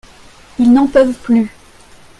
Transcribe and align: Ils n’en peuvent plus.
Ils 0.57 0.73
n’en 0.73 0.87
peuvent 0.87 1.13
plus. 1.13 1.51